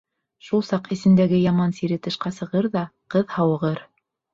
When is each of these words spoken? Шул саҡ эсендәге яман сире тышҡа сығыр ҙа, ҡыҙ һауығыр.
Шул 0.47 0.63
саҡ 0.69 0.89
эсендәге 0.95 1.43
яман 1.43 1.77
сире 1.83 2.01
тышҡа 2.11 2.35
сығыр 2.41 2.73
ҙа, 2.79 2.87
ҡыҙ 3.17 3.33
һауығыр. 3.41 3.89